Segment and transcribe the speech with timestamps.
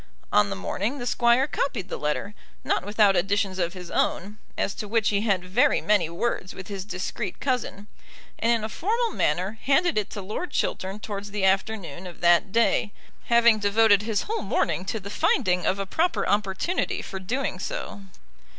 [0.33, 4.73] On the morning the Squire copied the letter, not without additions of his own, as
[4.73, 7.85] to which he had very many words with his discreet cousin,
[8.39, 12.51] and in a formal manner handed it to Lord Chiltern towards the afternoon of that
[12.51, 12.93] day,
[13.25, 18.01] having devoted his whole morning to the finding of a proper opportunity for doing so.